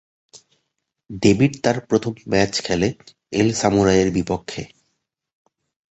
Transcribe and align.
Debit 1.23 1.53
তার 1.63 1.77
প্রথম 1.89 2.13
match 2.31 2.53
খেলে 2.65 2.89
এল 3.33 3.49
সামুরাই 3.53 3.97
এর 3.99 4.09
বিপক্ষে। 4.17 4.61